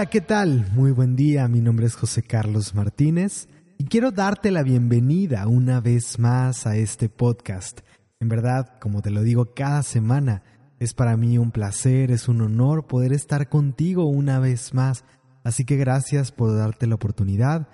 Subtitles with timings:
[0.00, 0.66] Hola, ¿qué tal?
[0.72, 5.82] Muy buen día, mi nombre es José Carlos Martínez y quiero darte la bienvenida una
[5.82, 7.80] vez más a este podcast.
[8.18, 10.42] En verdad, como te lo digo cada semana,
[10.78, 15.04] es para mí un placer, es un honor poder estar contigo una vez más.
[15.44, 17.68] Así que gracias por darte la oportunidad,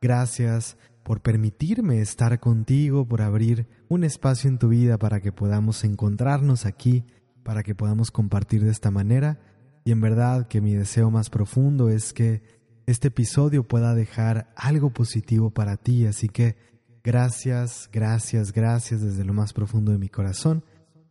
[0.00, 5.82] gracias por permitirme estar contigo, por abrir un espacio en tu vida para que podamos
[5.82, 7.04] encontrarnos aquí,
[7.42, 9.40] para que podamos compartir de esta manera.
[9.84, 12.42] Y en verdad que mi deseo más profundo es que
[12.86, 16.06] este episodio pueda dejar algo positivo para ti.
[16.06, 16.56] Así que
[17.02, 20.64] gracias, gracias, gracias desde lo más profundo de mi corazón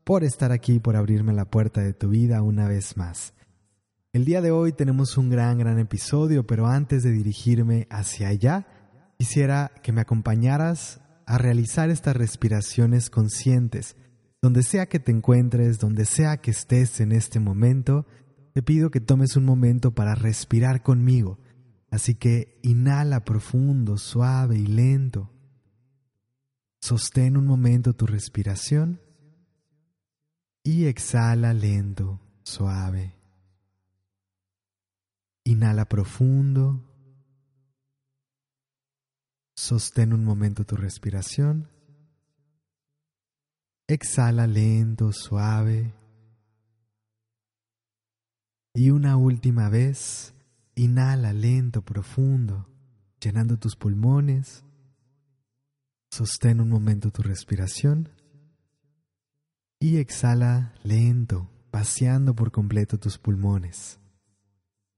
[0.03, 3.33] por estar aquí, por abrirme la puerta de tu vida una vez más.
[4.13, 8.67] El día de hoy tenemos un gran, gran episodio, pero antes de dirigirme hacia allá,
[9.17, 13.95] quisiera que me acompañaras a realizar estas respiraciones conscientes.
[14.41, 18.05] Donde sea que te encuentres, donde sea que estés en este momento,
[18.53, 21.39] te pido que tomes un momento para respirar conmigo.
[21.89, 25.29] Así que inhala profundo, suave y lento.
[26.79, 29.01] Sostén un momento tu respiración
[30.63, 33.15] y exhala lento, suave.
[35.43, 36.87] Inhala profundo.
[39.55, 41.69] Sostén un momento tu respiración.
[43.87, 45.93] Exhala lento, suave.
[48.73, 50.33] Y una última vez,
[50.75, 52.69] inhala lento, profundo,
[53.19, 54.63] llenando tus pulmones.
[56.09, 58.09] Sostén un momento tu respiración
[59.79, 63.99] y exhala lento, paseando por completo tus pulmones.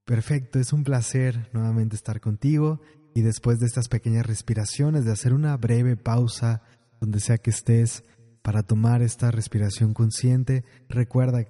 [0.04, 2.80] Perfecto, es un placer nuevamente estar contigo
[3.14, 6.62] y después de estas pequeñas respiraciones de hacer una breve pausa
[7.00, 8.04] donde sea que estés
[8.42, 11.44] para tomar esta respiración consciente, recuerda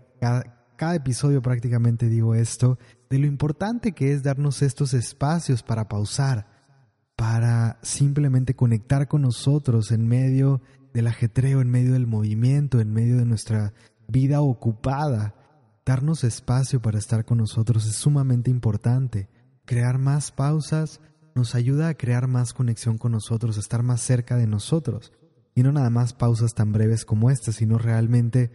[0.77, 2.79] cada, episodio prácticamente digo esto,
[3.11, 6.47] de lo importante que es darnos estos espacios para pausar,
[7.17, 10.61] para simplemente conectar con nosotros en medio
[10.93, 13.75] del ajetreo, en medio del movimiento, en medio de nuestra
[14.09, 15.35] vida ocupada.
[15.85, 19.29] Darnos espacio para estar con nosotros es sumamente importante.
[19.65, 21.01] Crear más pausas
[21.35, 25.13] nos ayuda a crear más conexión con nosotros, a estar más cerca de nosotros.
[25.55, 28.51] Y no nada más pausas tan breves como esta, sino realmente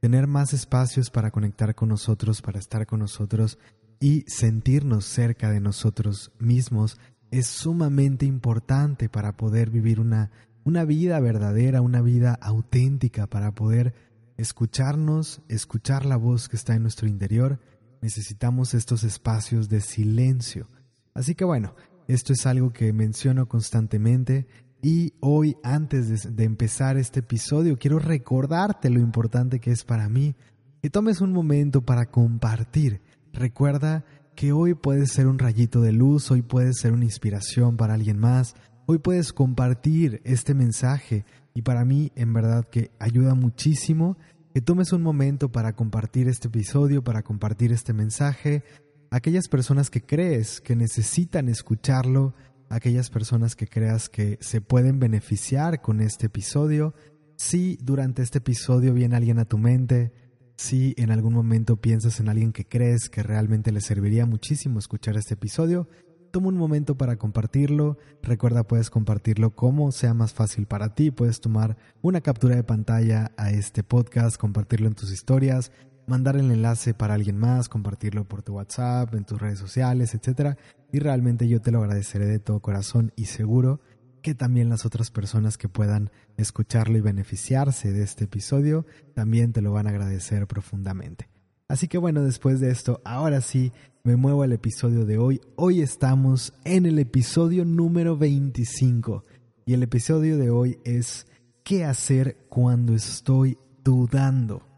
[0.00, 3.58] tener más espacios para conectar con nosotros, para estar con nosotros
[4.00, 6.98] y sentirnos cerca de nosotros mismos
[7.30, 10.30] es sumamente importante para poder vivir una
[10.64, 13.94] una vida verdadera, una vida auténtica para poder
[14.36, 17.58] escucharnos, escuchar la voz que está en nuestro interior,
[18.00, 20.68] necesitamos estos espacios de silencio.
[21.14, 21.74] Así que bueno,
[22.08, 24.46] esto es algo que menciono constantemente
[24.82, 30.34] y hoy antes de, empezar este episodio quiero recordarte lo importante que es para mí.
[30.82, 33.02] Que tomes un momento para compartir.
[33.32, 34.04] Recuerda
[34.34, 38.18] que hoy puede ser un rayito de luz, hoy puede ser una inspiración para alguien
[38.18, 38.54] más,
[38.92, 41.24] Hoy puedes compartir este mensaje.
[41.54, 44.18] Y para mí en verdad que ayuda muchísimo
[44.52, 48.64] que tomes un momento para compartir este episodio, para compartir este mensaje,
[49.12, 52.34] aquellas personas que crees que necesitan escucharlo,
[52.70, 56.94] aquellas personas que creas que se pueden beneficiar con este episodio.
[57.36, 60.12] Si durante este episodio viene alguien a tu mente,
[60.56, 65.16] si en algún momento piensas en alguien que crees que realmente le serviría muchísimo escuchar
[65.16, 65.88] este episodio,
[66.30, 67.98] toma un momento para compartirlo.
[68.22, 71.10] Recuerda, puedes compartirlo como sea más fácil para ti.
[71.10, 75.72] Puedes tomar una captura de pantalla a este podcast, compartirlo en tus historias,
[76.10, 80.58] mandar el enlace para alguien más, compartirlo por tu WhatsApp, en tus redes sociales, etc.
[80.92, 83.80] Y realmente yo te lo agradeceré de todo corazón y seguro
[84.20, 88.84] que también las otras personas que puedan escucharlo y beneficiarse de este episodio
[89.14, 91.28] también te lo van a agradecer profundamente.
[91.68, 93.72] Así que bueno, después de esto, ahora sí,
[94.02, 95.40] me muevo al episodio de hoy.
[95.54, 99.24] Hoy estamos en el episodio número 25
[99.64, 101.28] y el episodio de hoy es
[101.62, 104.69] ¿qué hacer cuando estoy dudando?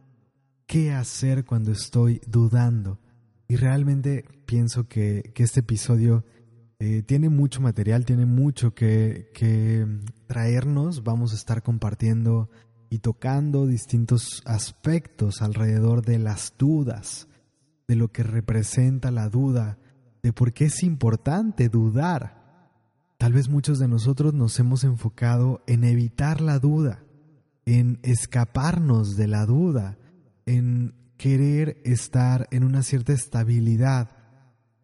[0.72, 2.98] ¿Qué hacer cuando estoy dudando?
[3.46, 6.24] Y realmente pienso que, este episodio
[6.78, 9.86] eh, tiene mucho material, tiene mucho que, que
[10.26, 11.04] traernos.
[11.04, 12.48] Vamos a estar compartiendo
[12.88, 17.28] y tocando distintos aspectos alrededor de las dudas,
[17.86, 19.76] de lo que representa la duda,
[20.22, 22.70] de por qué es importante dudar.
[23.18, 27.04] Tal vez muchos de nosotros nos hemos enfocado en evitar la duda,
[27.66, 29.98] en escaparnos de la duda,
[30.46, 34.10] en querer estar en una cierta estabilidad,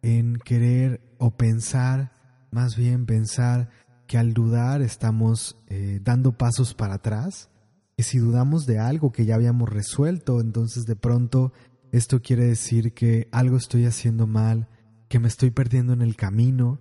[0.01, 2.13] en querer o pensar,
[2.51, 3.69] más bien pensar
[4.07, 7.49] que al dudar estamos eh, dando pasos para atrás.
[7.95, 11.51] Que si dudamos de algo que ya habíamos resuelto, entonces de pronto
[11.91, 14.67] esto quiere decir que algo estoy haciendo mal,
[15.09, 16.79] que me estoy perdiendo en el camino,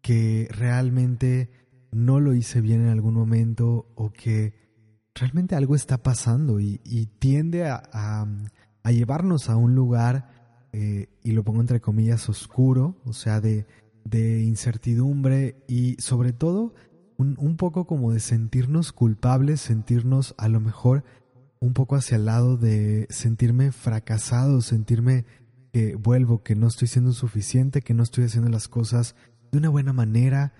[0.00, 1.50] que realmente
[1.90, 4.54] no lo hice bien en algún momento o que
[5.18, 6.78] realmente algo está pasando y,
[7.18, 8.26] tiende a,
[8.84, 10.30] llevarnos a un lugar,
[10.72, 13.66] eh, y lo pongo entre comillas, oscuro, o sea, de,
[14.04, 16.74] de incertidumbre y sobre todo
[17.16, 21.04] un, un, poco como de sentirnos culpables, sentirnos a lo mejor
[21.60, 25.24] un poco hacia el lado de sentirme fracasado, sentirme
[25.72, 29.16] que vuelvo, que no estoy siendo suficiente, que no estoy haciendo las cosas
[29.50, 30.52] de una buena manera,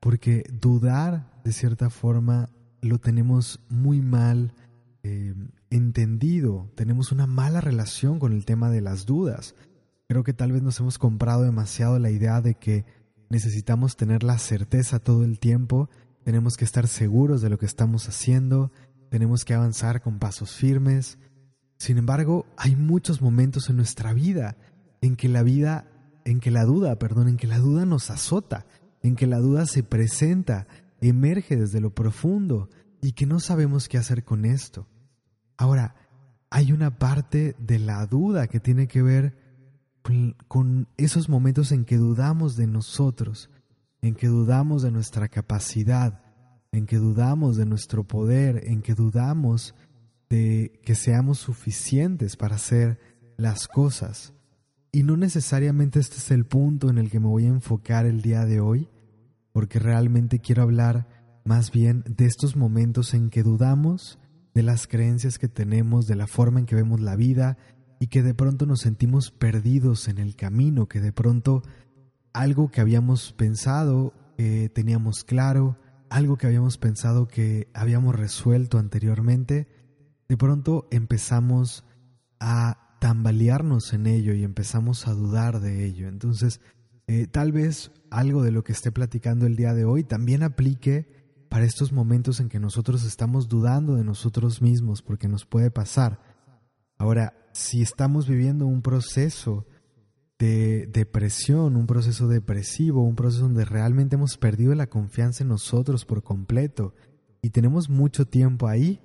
[0.00, 2.50] porque dudar de cierta forma
[2.80, 4.52] lo tenemos muy mal
[5.02, 5.34] eh,
[5.70, 9.54] entendido, tenemos una mala relación con el tema de las dudas.
[10.08, 12.84] Creo que tal vez nos hemos comprado demasiado la idea de que
[13.28, 15.90] necesitamos tener la certeza todo el tiempo,
[16.24, 18.72] tenemos que estar seguros de lo que estamos haciendo,
[19.10, 21.18] tenemos que avanzar con pasos firmes.
[21.78, 24.56] Sin embargo, hay muchos momentos en nuestra vida
[25.00, 25.86] en que la vida,
[26.24, 28.66] en que la duda, perdón, en que la duda nos azota,
[29.02, 30.66] en que la duda se presenta,
[31.00, 32.68] emerge desde lo profundo
[33.00, 34.88] y que no sabemos qué hacer con esto.
[35.56, 35.94] Ahora,
[36.50, 39.36] hay una parte de la duda que tiene que ver
[40.48, 43.50] con, esos momentos en que dudamos de nosotros,
[44.02, 46.22] en que dudamos de nuestra capacidad,
[46.72, 49.74] en que dudamos de nuestro poder, en que dudamos
[50.28, 53.00] de que seamos suficientes para hacer
[53.36, 54.32] las cosas.
[54.92, 58.22] Y no necesariamente este es el punto en el que me voy a enfocar el
[58.22, 58.88] día de hoy,
[59.56, 61.06] porque realmente quiero hablar
[61.46, 64.18] más bien de estos momentos en que dudamos
[64.52, 67.56] de las creencias que tenemos, de la forma en que vemos la vida
[67.98, 71.62] y que de pronto nos sentimos perdidos en el camino, que de pronto
[72.34, 75.78] algo que habíamos pensado, que teníamos claro,
[76.10, 79.68] algo que habíamos pensado que habíamos resuelto anteriormente,
[80.28, 81.86] de pronto empezamos
[82.40, 86.08] a tambalearnos en ello y empezamos a dudar de ello.
[86.08, 86.60] Entonces,
[87.06, 91.06] eh, tal vez algo de lo que esté platicando el día de hoy también aplique
[91.50, 96.20] para estos momentos en que nosotros estamos dudando de nosotros mismos, porque nos puede pasar.
[96.96, 99.66] Ahora, si estamos viviendo un proceso
[100.38, 106.04] de depresión, un proceso depresivo, un proceso donde realmente hemos perdido la confianza en nosotros
[106.04, 106.94] por completo
[107.42, 109.00] y tenemos mucho tiempo ahí,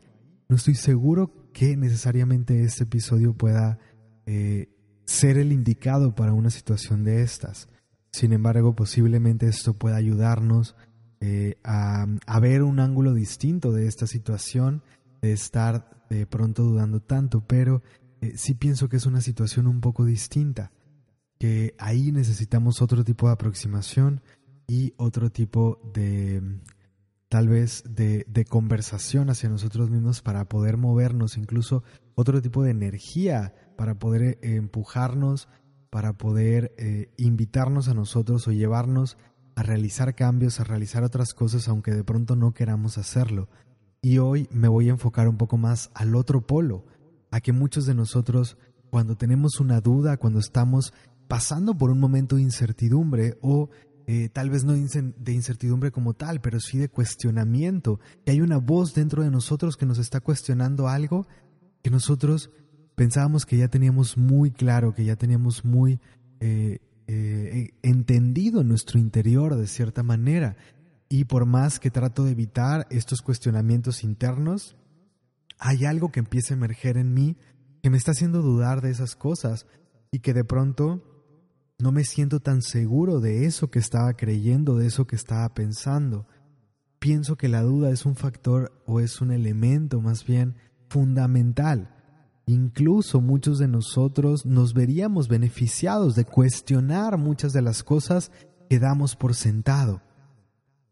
[0.47, 3.77] no estoy seguro que necesariamente este episodio pueda
[4.25, 4.69] eh,
[5.05, 7.67] ser el indicado para una situación de estas.
[8.11, 10.75] Sin embargo, posiblemente esto pueda ayudarnos
[11.21, 12.07] eh, a,
[12.41, 14.83] ver un ángulo distinto de esta situación,
[15.21, 17.83] de estar de pronto dudando tanto, pero
[18.21, 20.71] eh, sí pienso que es una situación un poco distinta
[21.41, 24.21] que ahí necesitamos otro tipo de aproximación
[24.67, 26.41] y otro tipo de,
[27.29, 31.83] tal vez, de, conversación hacia nosotros mismos para poder movernos, incluso
[32.13, 35.47] otro tipo de energía para poder eh, empujarnos,
[35.91, 39.17] para poder eh, invitarnos a nosotros o llevarnos
[39.55, 43.49] a realizar cambios, a realizar otras cosas, aunque de pronto no queramos hacerlo.
[44.01, 46.85] Y hoy me voy a enfocar un poco más al otro polo,
[47.29, 48.57] a que muchos de nosotros,
[48.89, 50.93] cuando tenemos una duda, cuando estamos
[51.27, 53.69] pasando por un momento de incertidumbre o
[54.07, 57.99] eh, tal vez no de incertidumbre como tal, pero sí de cuestionamiento.
[58.25, 61.27] Y hay una voz dentro de nosotros que nos está cuestionando algo
[61.83, 62.49] que nosotros
[63.01, 65.99] pensábamos que ya teníamos muy claro, que ya teníamos muy
[66.39, 66.77] eh,
[67.07, 70.55] eh, entendido en nuestro interior de cierta manera.
[71.09, 74.77] Y por más que trato de evitar estos cuestionamientos internos,
[75.57, 77.37] hay algo que empieza a emerger en mí
[77.81, 79.65] que me está haciendo dudar de esas cosas
[80.11, 81.03] y que de pronto
[81.79, 86.27] no me siento tan seguro de eso que estaba creyendo, de eso que estaba pensando.
[86.99, 91.95] Pienso que la duda es un factor o es un elemento más bien fundamental.
[92.51, 98.29] Incluso muchos de nosotros nos veríamos beneficiados de cuestionar muchas de las cosas
[98.69, 100.01] que damos por sentado.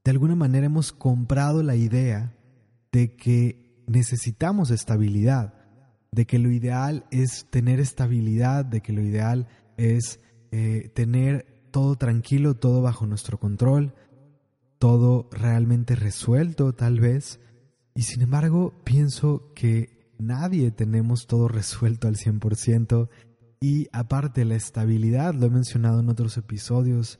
[0.05, 2.33] De alguna manera hemos comprado la idea
[2.93, 5.53] de que necesitamos estabilidad,
[6.13, 11.97] de que lo ideal es tener estabilidad, de que lo ideal es eh, tener todo
[11.97, 13.93] tranquilo, todo bajo nuestro control,
[14.77, 17.41] todo realmente resuelto tal vez.
[17.95, 23.09] Y sin embargo, pienso que nadie tenemos todo resuelto al 100%.
[23.61, 27.19] Y aparte la estabilidad, lo he mencionado en otros episodios,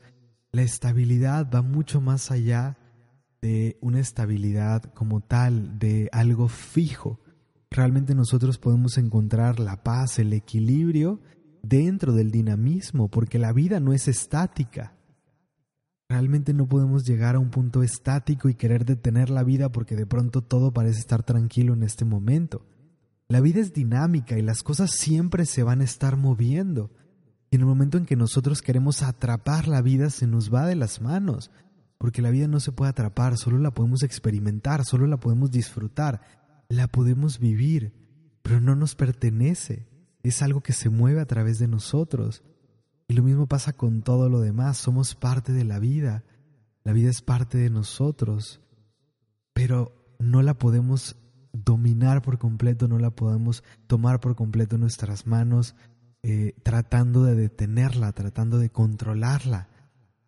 [0.52, 2.78] la estabilidad va mucho más allá
[3.42, 7.20] de una estabilidad como tal, de algo fijo.
[7.70, 11.22] Realmente nosotros podemos encontrar la paz, el equilibrio
[11.62, 14.96] dentro del dinamismo, porque la vida no es estática.
[16.08, 20.08] Realmente no podemos llegar a un punto estático y querer detener la vida porque de
[20.08, 22.66] pronto todo parece estar tranquilo en este momento.
[23.30, 26.90] La vida es dinámica y las cosas siempre se van a estar moviendo.
[27.52, 30.76] Y en el momento en que nosotros queremos atrapar la vida, se nos va de
[30.76, 31.52] las manos,
[32.00, 36.22] porque la vida no se puede atrapar, solo la podemos experimentar, solo la podemos disfrutar,
[36.70, 37.94] la podemos vivir,
[38.42, 39.88] pero no nos pertenece,
[40.24, 42.42] es algo que se mueve a través de nosotros.
[43.08, 46.24] Y lo mismo pasa con todo lo demás, somos parte de la vida,
[46.84, 48.60] la vida es parte de nosotros,
[49.54, 51.16] pero no la podemos
[51.54, 55.76] dominar por completo, no la podemos tomar por completo en nuestras manos,
[56.24, 59.70] eh, tratando de detenerla, tratando de controlarla.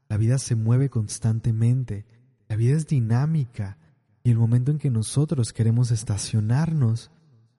[0.09, 2.05] La vida se mueve constantemente,
[2.47, 3.77] la vida es dinámica
[4.23, 7.11] y el momento en que nosotros queremos estacionarnos,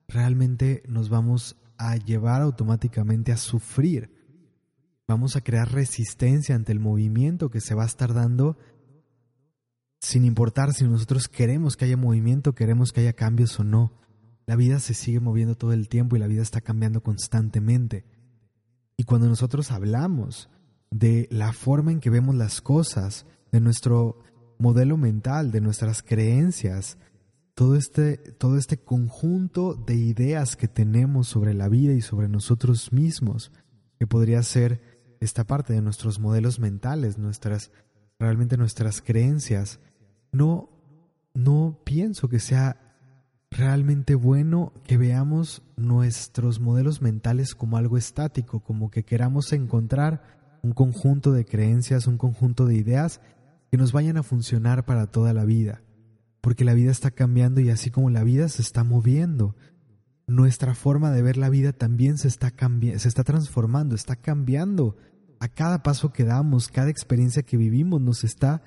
[0.07, 4.11] realmente nos vamos a llevar automáticamente a sufrir.
[5.07, 8.57] Vamos a crear resistencia ante el movimiento que se va a estar dando
[10.03, 13.93] sin importar si nosotros queremos que haya movimiento, queremos que haya cambios o no.
[14.45, 18.03] La vida se sigue moviendo todo el tiempo y la vida está cambiando constantemente.
[18.97, 20.49] Y cuando nosotros hablamos
[20.91, 24.19] de la forma en que vemos las cosas, de nuestro
[24.59, 26.97] modelo mental, de nuestras creencias,
[27.55, 32.91] todo este, todo este conjunto de ideas que tenemos sobre la vida y sobre nosotros
[32.91, 33.53] mismos,
[33.99, 34.81] que podría ser
[35.21, 37.71] esta parte de nuestros modelos mentales, nuestras,
[38.19, 39.79] realmente nuestras creencias,
[40.33, 40.69] no,
[41.33, 42.77] no pienso que sea
[43.49, 50.23] realmente bueno que veamos nuestros modelos mentales como algo estático, como que queramos encontrar
[50.63, 53.21] un conjunto de creencias, un conjunto de ideas
[53.69, 55.81] que nos vayan a funcionar para toda la vida,
[56.41, 59.55] porque la vida está cambiando y así como la vida se está moviendo,
[60.25, 62.53] nuestra forma de ver la vida también se está,
[62.97, 64.95] se está transformando, está cambiando.
[65.39, 68.63] A cada paso que damos, cada experiencia que vivimos nos está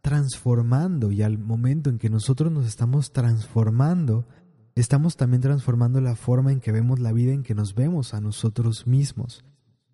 [0.00, 4.26] transformando y al momento en que nosotros nos estamos transformando,
[4.74, 8.20] estamos también transformando la forma en que vemos la vida, en que nos vemos a
[8.20, 9.44] nosotros mismos.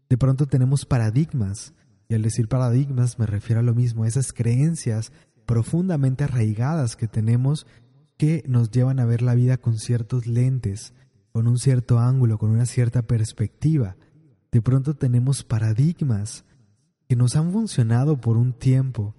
[0.08, 1.74] De pronto tenemos paradigmas,
[2.08, 5.12] y al decir paradigmas me refiero a lo mismo, a esas creencias
[5.44, 7.66] profundamente arraigadas que tenemos
[8.16, 10.94] que nos llevan a ver la vida con ciertos lentes,
[11.32, 13.96] con un cierto ángulo, con una cierta perspectiva.
[14.52, 16.44] De pronto tenemos paradigmas
[17.08, 19.14] que nos han funcionado por un tiempo,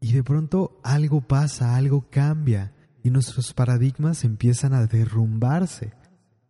[0.00, 2.72] y de pronto algo pasa, algo cambia
[3.02, 5.94] y nuestros paradigmas empiezan a derrumbarse.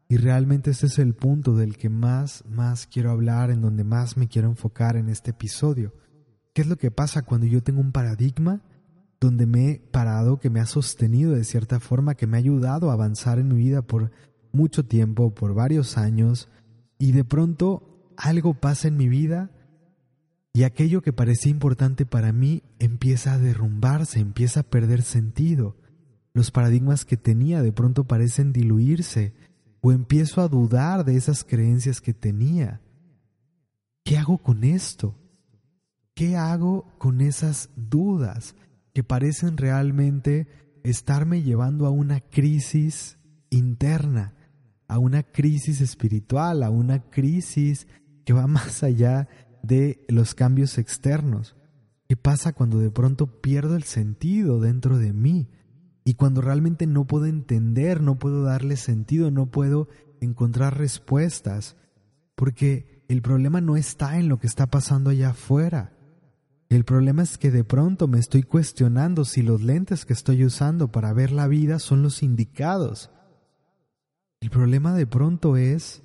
[0.09, 4.17] Y realmente ese es el punto del que más, más quiero hablar, en donde más
[4.17, 5.93] me quiero enfocar en este episodio.
[6.55, 8.63] ¿Qué es lo que pasa cuando yo tengo un paradigma
[9.21, 12.91] donde me he parado, que me ha sostenido de cierta forma, que me ha ayudado
[12.91, 14.11] a avanzar en mi vida por
[14.53, 16.49] mucho tiempo, por varios años,
[16.99, 19.51] y de pronto algo pasa en mi vida
[20.57, 25.77] y aquello que parecía importante para mí empieza a derrumbarse, empieza a perder sentido.
[26.33, 29.35] Los paradigmas que tenía de pronto parecen diluirse
[29.83, 32.81] o empiezo a dudar de esas creencias que tenía.
[34.03, 35.15] ¿Qué hago con esto?
[36.15, 38.55] ¿Qué hago con esas dudas
[38.95, 40.47] que parecen realmente
[40.85, 43.19] estarme llevando a una crisis
[43.51, 44.33] interna,
[44.89, 47.87] a una crisis espiritual, a una crisis
[48.25, 49.29] que va más allá
[49.67, 51.57] de los cambios externos.
[52.09, 55.49] ¿Qué pasa cuando de pronto pierdo el sentido dentro de mí?
[56.05, 59.89] Y cuando realmente no puedo entender, no puedo darle sentido, no puedo
[60.21, 61.77] encontrar respuestas.
[62.37, 65.93] Porque el problema no está en lo que está pasando allá afuera.
[66.69, 70.93] El problema es que de pronto me estoy cuestionando si los lentes que estoy usando
[70.93, 73.11] para ver la vida son los indicados.
[74.41, 76.03] El problema de pronto es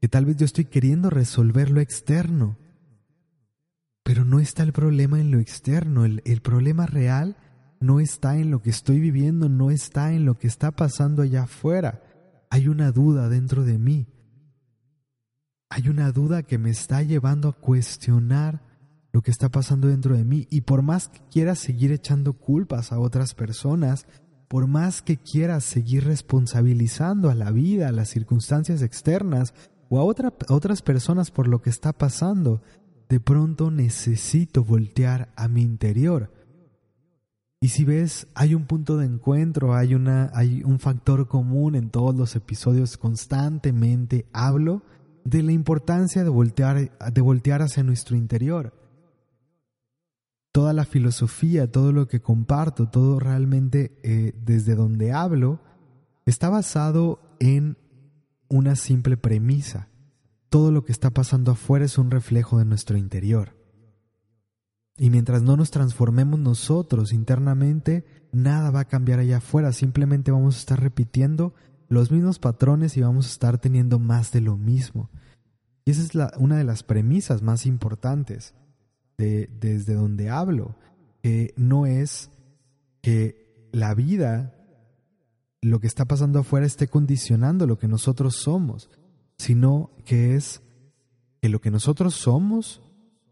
[0.00, 2.56] que tal vez yo estoy queriendo resolver lo externo
[4.04, 7.36] pero no está el problema en lo externo, el, problema real
[7.80, 11.44] no está en lo que estoy viviendo, no está en lo que está pasando allá
[11.44, 12.02] afuera.
[12.50, 14.06] Hay una duda dentro de mí.
[15.70, 18.62] Hay una duda que me está llevando a cuestionar
[19.10, 20.46] lo que está pasando dentro de mí.
[20.50, 24.06] Y por más que quiera seguir echando culpas a otras personas,
[24.48, 29.54] por más que quiera seguir responsabilizando a la vida, a las circunstancias externas
[29.88, 32.60] o a otras personas por lo que está pasando,
[33.08, 36.30] de pronto necesito voltear a mi interior.
[37.60, 41.90] Y si ves, hay un punto de encuentro, hay, una, hay un factor común en
[41.90, 44.82] todos los episodios, constantemente hablo
[45.24, 48.74] de la importancia de voltear, de voltear hacia nuestro interior.
[50.52, 55.60] Toda la filosofía, todo lo que comparto, todo realmente eh, desde donde hablo,
[56.26, 57.78] está basado en
[58.48, 59.88] una simple premisa
[60.54, 63.56] todo lo que está pasando afuera es un reflejo de nuestro interior.
[64.96, 70.54] Y mientras no nos transformemos nosotros internamente, nada va a cambiar allá afuera, simplemente vamos
[70.54, 71.54] a estar repitiendo
[71.88, 75.10] los mismos patrones y vamos a estar teniendo más de lo mismo.
[75.84, 78.54] Y esa es una de las premisas más importantes
[79.18, 80.76] de, desde donde hablo,
[81.20, 82.30] que no es
[83.02, 84.54] que la vida,
[85.60, 88.88] lo que está pasando afuera, esté condicionando lo que nosotros somos,
[89.38, 90.62] sino que es
[91.40, 92.82] que lo que nosotros somos,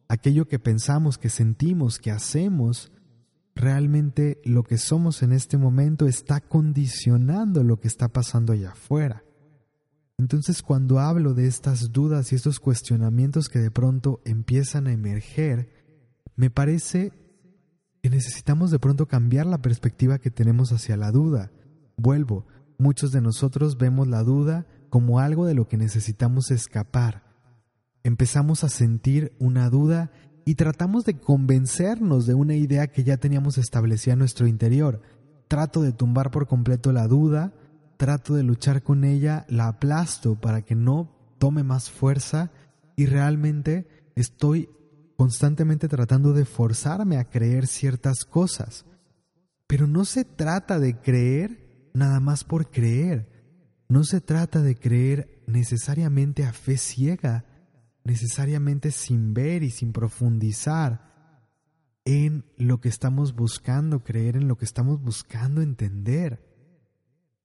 [0.09, 2.92] aquello que pensamos, que sentimos, que hacemos,
[3.54, 9.25] realmente lo que somos en este momento está condicionando lo que está pasando allá afuera.
[10.18, 15.71] Entonces cuando hablo de estas dudas y estos cuestionamientos que de pronto empiezan a emerger,
[16.37, 17.12] me parece
[18.02, 21.50] que necesitamos de pronto cambiar la perspectiva que tenemos hacia la duda.
[21.97, 22.47] Vuelvo,
[22.78, 27.22] muchos de nosotros vemos la duda como algo de lo que necesitamos escapar.
[28.02, 30.12] Empezamos a sentir una duda
[30.44, 35.00] y tratamos de convencernos de una idea que ya teníamos establecida en nuestro interior.
[35.49, 37.54] Trato de tumbar por completo la duda,
[37.96, 42.50] trato de luchar con ella, la aplasto para que no tome más fuerza
[42.94, 44.68] y realmente estoy
[45.16, 48.84] constantemente tratando de forzarme a creer ciertas cosas.
[49.66, 53.31] Pero no se trata de creer nada más por creer.
[53.92, 57.44] No se trata de creer necesariamente a fe ciega
[58.04, 61.12] necesariamente sin ver y sin profundizar
[62.06, 66.42] en lo que estamos buscando creer, en lo que estamos buscando entender.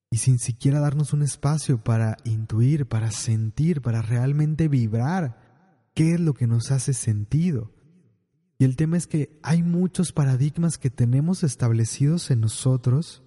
[0.09, 6.21] Y sin siquiera darnos un espacio para intuir, para sentir, para realmente vibrar qué es
[6.21, 7.73] lo que nos hace sentido.
[8.57, 13.26] Y el tema es que hay muchos paradigmas que tenemos establecidos en nosotros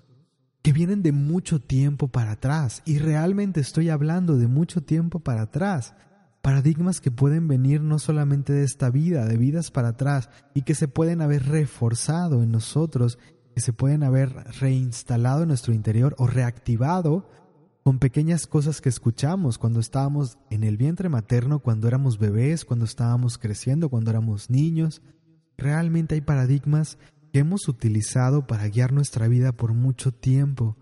[0.63, 2.83] que vienen de mucho tiempo para atrás.
[2.85, 5.95] Y realmente estoy hablando de mucho tiempo para atrás
[6.43, 10.75] paradigmas que pueden venir no solamente de esta vida, de vidas para atrás, y que
[10.75, 13.19] se pueden haber reforzado en nosotros,
[13.55, 17.29] que se pueden haber reinstalado en nuestro interior o reactivado
[17.83, 22.85] con pequeñas cosas que escuchamos cuando estábamos en el vientre materno, cuando éramos bebés, cuando
[22.85, 25.03] estábamos creciendo, cuando éramos niños.
[25.57, 26.99] Realmente hay paradigmas
[27.33, 30.77] que hemos utilizado para guiar nuestra vida por mucho tiempo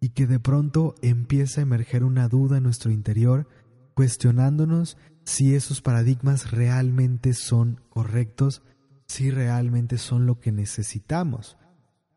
[0.00, 3.48] y que de pronto empieza a emerger una duda en nuestro interior
[3.94, 8.62] cuestionándonos si esos paradigmas realmente son correctos,
[9.06, 11.56] si realmente son lo que necesitamos.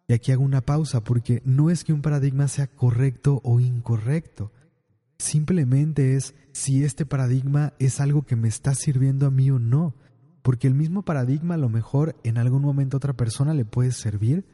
[0.07, 4.51] Y aquí hago una pausa porque no es que un paradigma sea correcto o incorrecto,
[5.17, 9.95] simplemente es si este paradigma es algo que me está sirviendo a mí o no,
[10.47, 13.91] porque el mismo paradigma a lo mejor en algún momento a otra persona le puede
[13.91, 14.45] servir,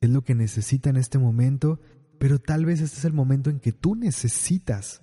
[0.00, 1.78] es lo que necesita en este momento,
[2.18, 5.02] pero tal vez este es el momento en que tú necesitas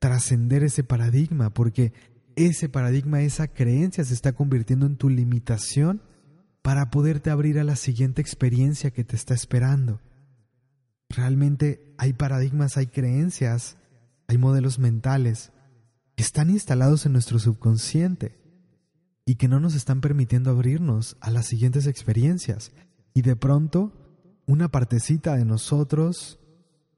[0.00, 1.92] trascender ese paradigma, porque
[2.34, 6.02] ese paradigma, esa creencia se está convirtiendo en tu limitación
[6.60, 10.00] para poderte abrir a la siguiente experiencia que te está esperando.
[11.08, 13.76] Realmente hay paradigmas, hay creencias,
[14.26, 15.52] hay modelos mentales
[16.16, 18.47] que están instalados en nuestro subconsciente
[19.28, 22.72] y que no nos están permitiendo abrirnos a las siguientes experiencias.
[23.12, 23.92] Y de pronto,
[24.46, 26.38] una partecita de nosotros,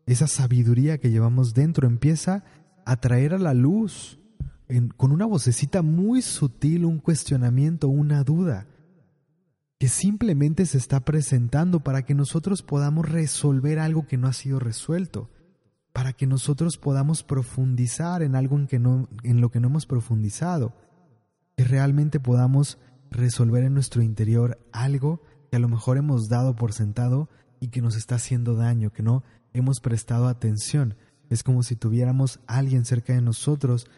[0.06, 2.44] esa sabiduría que llevamos dentro, empieza
[2.84, 4.20] atraer a la luz
[4.96, 8.68] con una vocecita muy sutil un cuestionamiento, una duda,
[9.80, 14.60] que simplemente se está presentando para que nosotros podamos resolver algo que no ha sido
[14.60, 15.30] resuelto,
[15.92, 19.86] para que nosotros podamos profundizar en algo en, que no, en lo que no hemos
[19.86, 20.76] profundizado,
[21.60, 22.78] que realmente podamos
[23.10, 25.20] resolver en nuestro interior algo
[25.50, 27.28] que a lo mejor hemos dado por sentado
[27.60, 30.96] y que nos está haciendo daño, que no hemos prestado atención.
[31.28, 33.90] Es como si tuviéramos alguien cerca de nosotros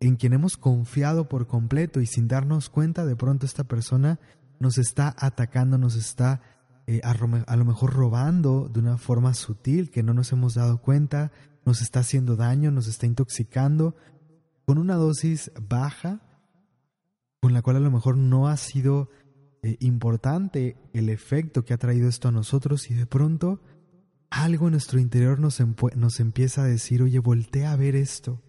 [0.00, 4.18] en quien hemos confiado por completo y sin darnos cuenta de pronto esta persona
[4.58, 6.40] nos está atacando, nos está
[6.88, 7.14] eh, a,
[7.56, 11.30] lo mejor robando de una forma sutil que no nos hemos dado cuenta,
[11.64, 13.94] nos está haciendo daño, nos está intoxicando
[14.66, 16.22] con una dosis baja
[17.40, 19.10] con la cual a lo mejor no ha sido
[19.62, 23.60] eh, importante el efecto que ha traído esto a nosotros y de pronto
[24.30, 25.60] algo en nuestro interior nos,
[25.96, 28.42] nos empieza a decir, oye, voltea a ver esto.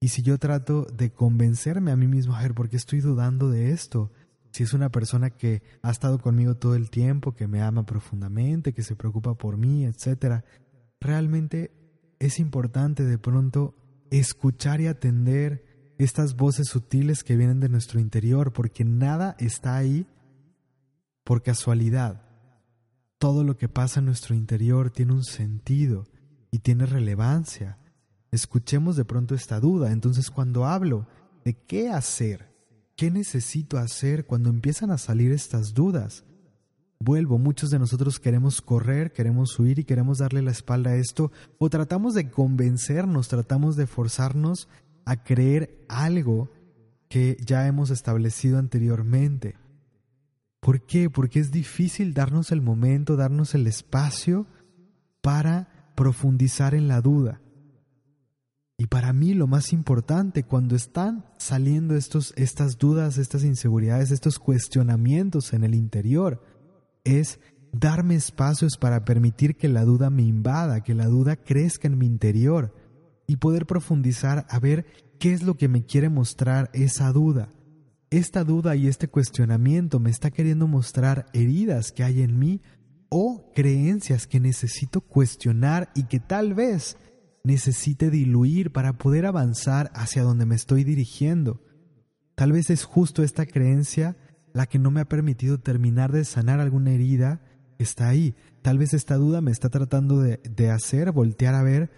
[0.00, 3.48] Y si yo trato de convencerme a mí mismo, a ver, ¿por qué estoy dudando
[3.48, 4.10] de esto?
[4.50, 8.72] Si es una persona que ha estado conmigo todo el tiempo, que me ama profundamente,
[8.72, 10.42] que se preocupa por mí, etc.
[11.00, 11.70] Realmente
[12.18, 13.76] es importante de pronto
[14.10, 15.71] escuchar y atender
[16.04, 20.06] estas voces sutiles que vienen de nuestro interior, porque nada está ahí
[21.24, 22.22] por casualidad
[23.22, 26.08] todo lo que pasa en nuestro interior tiene un sentido
[26.50, 27.78] y tiene relevancia.
[28.32, 29.92] Escuchemos de pronto esta duda.
[29.92, 31.06] Entonces cuando hablo
[31.44, 32.52] de qué hacer,
[32.96, 36.24] qué necesito hacer cuando empiezan a salir estas dudas,
[36.98, 41.30] vuelvo, muchos de nosotros queremos correr, queremos huir y queremos darle la espalda a esto,
[41.58, 44.66] o tratamos de convencernos, tratamos de forzarnos
[45.04, 46.50] a creer algo
[47.08, 49.56] que ya hemos establecido anteriormente.
[50.60, 51.10] ¿Por qué?
[51.10, 54.46] Porque es difícil darnos el momento, darnos el espacio
[55.20, 57.40] para profundizar en la duda.
[58.78, 64.38] Y para mí lo más importante cuando están saliendo estos, estas dudas, estas inseguridades, estos
[64.38, 66.42] cuestionamientos en el interior,
[67.04, 67.40] es
[67.72, 72.06] darme espacios para permitir que la duda me invada, que la duda crezca en mi
[72.06, 72.74] interior
[73.26, 74.86] y poder profundizar a ver
[75.18, 77.52] qué es lo que me quiere mostrar esa duda.
[78.10, 82.60] Esta duda y este cuestionamiento me está queriendo mostrar heridas que hay en mí
[83.08, 86.96] o creencias que necesito cuestionar y que tal vez
[87.44, 91.60] necesite diluir para poder avanzar hacia donde me estoy dirigiendo.
[92.34, 94.16] Tal vez es justo esta creencia
[94.52, 97.40] la que no me ha permitido terminar de sanar alguna herida
[97.78, 98.34] que está ahí.
[98.62, 101.90] Tal vez esta duda me está tratando de, de hacer voltear a ver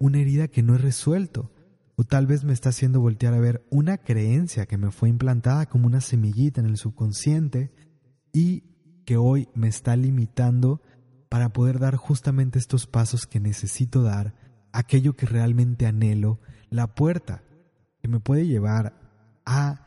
[0.00, 1.52] una herida que no he resuelto.
[1.94, 5.66] O tal vez me está haciendo voltear a ver una creencia que me fue implantada
[5.66, 7.70] como una semillita en el subconsciente
[8.32, 8.64] y
[9.04, 10.80] que hoy me está limitando
[11.28, 14.34] para poder dar justamente estos pasos que necesito dar
[14.72, 17.42] aquello que realmente anhelo, la puerta
[18.00, 18.94] que me puede llevar
[19.44, 19.86] a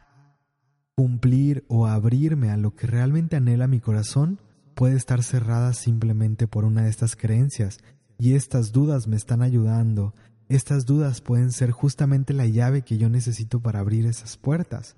[0.95, 4.39] cumplir o abrirme a lo que realmente anhela mi corazón,
[4.75, 7.79] puede estar cerrada simplemente por una de estas creencias.
[8.17, 10.13] Y estas dudas me están ayudando.
[10.49, 14.95] Estas dudas pueden ser justamente la llave que yo necesito para abrir esas puertas.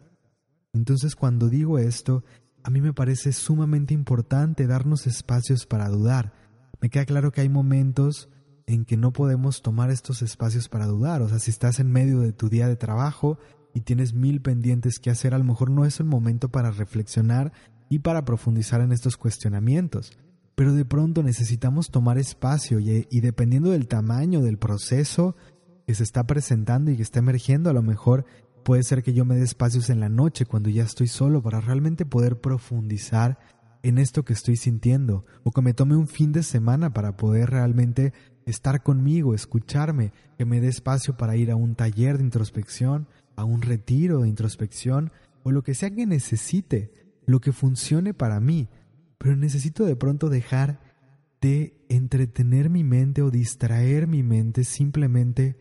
[0.73, 2.23] Entonces cuando digo esto,
[2.63, 6.33] a mí me parece sumamente importante darnos espacios para dudar.
[6.81, 8.29] Me queda claro que hay momentos
[8.67, 11.21] en que no podemos tomar estos espacios para dudar.
[11.21, 13.37] O sea, si estás en medio de tu día de trabajo
[13.73, 17.53] y tienes mil pendientes que hacer, a lo mejor no es el momento para reflexionar
[17.89, 20.17] y para profundizar en estos cuestionamientos.
[20.55, 25.35] Pero de pronto necesitamos tomar espacio y, dependiendo del tamaño del proceso
[25.85, 28.25] que se está presentando y que está emergiendo, a lo mejor
[28.63, 31.59] puede ser que yo me dé espacios en la noche cuando ya estoy solo para
[31.59, 33.37] realmente poder profundizar
[33.83, 37.51] en esto que estoy sintiendo o que me tome un fin de semana para poder
[37.51, 38.13] realmente
[38.45, 43.43] estar conmigo, escucharme, que me dé espacio para ir a un taller de introspección, a
[43.43, 45.11] un retiro de introspección
[45.43, 46.91] o lo que sea que necesite,
[47.27, 48.69] lo que funcione para mí,
[49.17, 50.79] pero necesito de pronto dejar
[51.41, 55.57] de entretener mi mente o distraer mi mente simplemente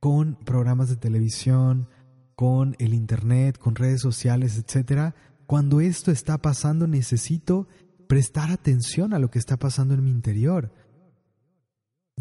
[0.00, 1.88] con programas de televisión,
[2.34, 5.14] con el internet, con redes sociales, etcétera.
[5.46, 7.68] Cuando esto está pasando necesito
[8.06, 10.72] prestar atención a lo que está pasando en mi interior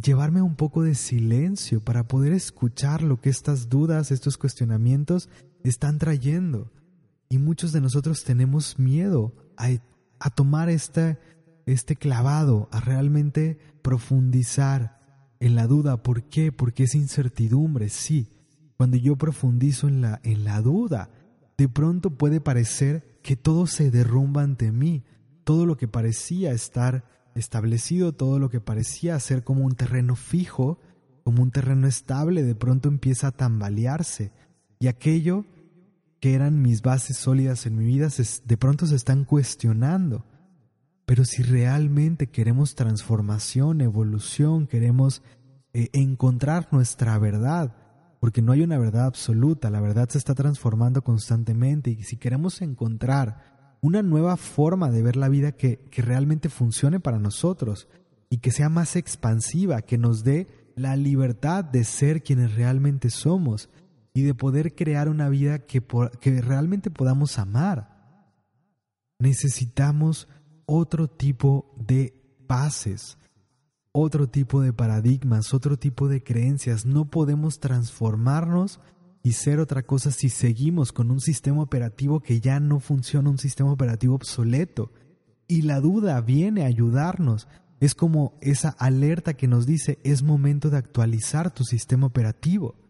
[0.01, 5.29] llevarme un poco de silencio para poder escuchar lo que estas dudas, estos cuestionamientos
[5.63, 6.71] están trayendo.
[7.29, 9.69] Y muchos de nosotros tenemos miedo a,
[10.19, 11.17] a tomar este,
[11.65, 14.99] este clavado, a realmente profundizar
[15.39, 16.03] en la duda.
[16.03, 16.51] ¿Por qué?
[16.51, 18.29] Porque es incertidumbre, sí.
[18.77, 21.09] Cuando yo profundizo en la, en la duda,
[21.57, 25.03] de pronto puede parecer que todo se derrumba ante mí,
[25.43, 27.03] todo lo que parecía estar
[27.33, 30.79] establecido, todo lo que parecía ser como un terreno fijo,
[31.23, 34.31] como un terreno estable, de pronto empieza a tambalearse.
[34.79, 35.45] Y aquello
[36.19, 38.09] que eran mis bases sólidas en mi vida,
[38.45, 40.25] de pronto se están cuestionando.
[41.05, 45.21] Pero si realmente queremos transformación, evolución, queremos
[45.73, 47.75] eh, encontrar nuestra verdad,
[48.19, 52.61] porque no hay una verdad absoluta, la verdad se está transformando constantemente y si queremos
[52.61, 57.87] encontrar una nueva forma de ver la vida que, que realmente funcione para nosotros
[58.29, 63.69] y que sea más expansiva, que nos dé la libertad de ser quienes realmente somos
[64.17, 65.79] y de poder crear una vida que,
[66.41, 68.33] realmente podamos amar.
[69.19, 70.27] Necesitamos
[70.65, 73.19] otro tipo de bases,
[73.91, 76.83] otro tipo de paradigmas, otro tipo de creencias.
[76.83, 78.79] No podemos transformarnos
[79.21, 83.37] y ser otra cosa si seguimos con un sistema operativo que ya no funciona, un
[83.37, 84.91] sistema operativo obsoleto.
[85.47, 87.47] Y la duda viene a ayudarnos.
[87.79, 92.86] Es como esa alerta que nos dice es momento de actualizar tu sistema operativo.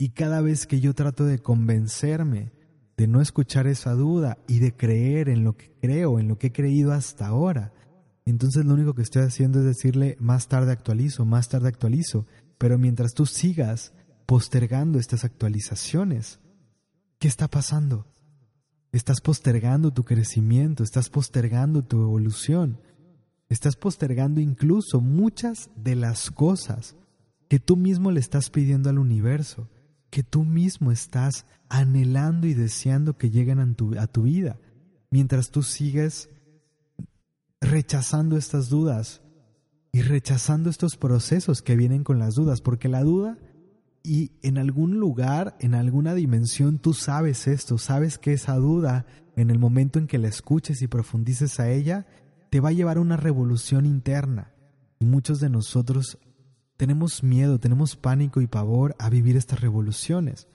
[0.00, 2.52] Y cada vez que yo trato de convencerme
[2.96, 6.46] de no escuchar esa duda y de creer en lo que creo, en lo que
[6.46, 7.74] he creído hasta ahora,
[8.24, 12.26] entonces lo único que estoy haciendo es decirle más tarde actualizo, más tarde actualizo.
[12.56, 13.92] Pero mientras tú sigas
[14.24, 16.40] postergando estas actualizaciones.
[17.18, 18.06] ¿Qué está pasando?
[18.92, 22.80] Estás postergando tu crecimiento, estás postergando tu evolución,
[23.50, 26.96] estás postergando incluso muchas de las cosas
[27.50, 29.68] que tú mismo le estás pidiendo al universo,
[30.10, 34.58] que tú mismo estás anhelando y deseando que lleguen a tu, vida,
[35.10, 36.28] mientras tú sigues
[37.60, 39.22] rechazando estas dudas
[39.92, 43.38] y rechazando estos procesos que vienen con las dudas, porque la duda
[44.02, 49.04] Y en algún lugar, en alguna dimensión, tú sabes esto, sabes que esa duda,
[49.36, 52.06] en el momento en que la escuches y profundices a ella,
[52.48, 54.54] te va a llevar a una revolución interna.
[55.00, 56.18] Y muchos de nosotros
[56.80, 60.48] tenemos miedo, tenemos pánico y pavor a vivir estas revoluciones,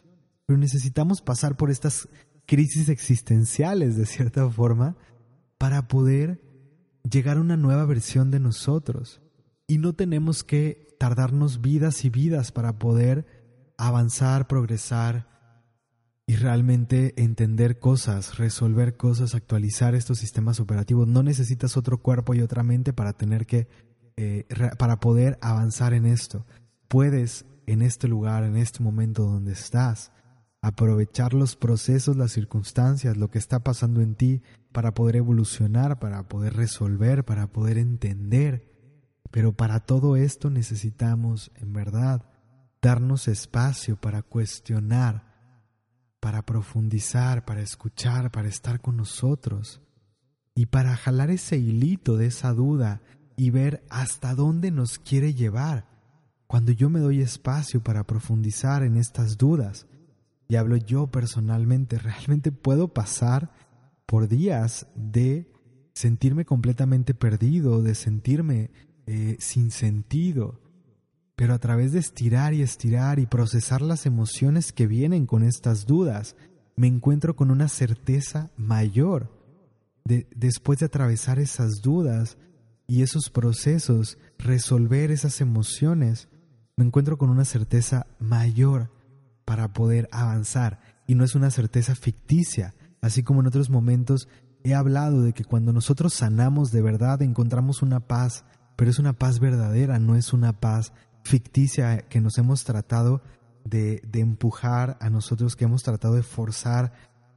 [0.48, 2.10] pero necesitamos pasar por estas
[2.48, 4.98] crisis existenciales, de cierta forma,
[5.60, 6.42] para poder
[7.08, 9.22] llegar a una nueva versión de nosotros.
[9.68, 13.28] Y no tenemos que tardarnos vidas y vidas para poder
[13.78, 15.28] avanzar, progresar
[16.26, 21.08] y realmente entender cosas, resolver cosas, actualizar estos sistemas operativos.
[21.08, 23.68] No necesitas otro cuerpo y otra mente para tener que,
[24.18, 24.46] eh,
[24.78, 26.46] para poder avanzar en esto.
[26.88, 30.12] Puedes en este lugar, en este momento donde estás,
[30.62, 36.28] aprovechar los procesos, las circunstancias, lo que está pasando en ti para poder evolucionar, para
[36.28, 38.72] poder resolver, para poder entender.
[39.32, 42.26] Pero para todo esto necesitamos, en verdad,
[42.82, 45.36] darnos espacio para cuestionar,
[46.20, 49.82] para profundizar, para escuchar, para estar con nosotros
[50.56, 53.02] y para jalar ese hilito de esa duda
[53.36, 55.88] y ver hasta dónde nos quiere llevar.
[56.48, 59.88] Cuando yo me doy espacio para profundizar en estas dudas,
[60.48, 63.52] y hablo yo personalmente, realmente puedo pasar
[64.06, 65.52] por días de
[65.94, 68.70] sentirme completamente perdido, de sentirme
[69.08, 70.60] eh, sin sentido,
[71.36, 75.86] pero a través de estirar y estirar y procesar las emociones que vienen con estas
[75.86, 76.36] dudas,
[76.76, 79.34] me encuentro con una certeza mayor.
[80.06, 82.38] De, después de atravesar esas dudas
[82.88, 86.30] y esos procesos, resolver esas emociones,
[86.78, 88.92] me encuentro con una certeza mayor
[89.46, 90.80] para poder avanzar.
[91.08, 94.28] Y no es una certeza ficticia, así como en otros momentos
[94.64, 98.46] he hablado de que cuando nosotros sanamos de verdad encontramos una paz,
[98.76, 100.92] pero es una paz verdadera, no es una paz
[101.24, 103.22] ficticia que nos hemos tratado
[103.64, 106.94] de, de, empujar a nosotros, que hemos tratado de forzar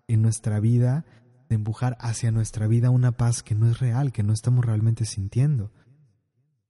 [0.09, 1.05] en nuestra vida,
[1.49, 5.05] de empujar hacia nuestra vida una paz que no es real, que no estamos realmente
[5.05, 5.73] sintiendo.